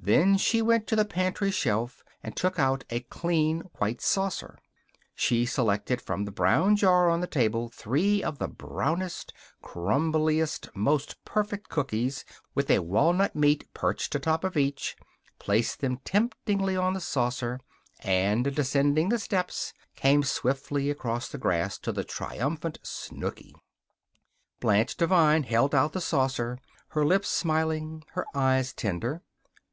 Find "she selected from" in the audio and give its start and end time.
5.16-6.24